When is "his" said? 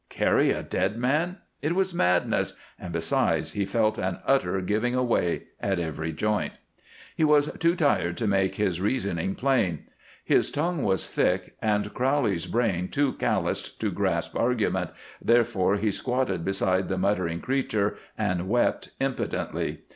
8.55-8.81, 10.25-10.49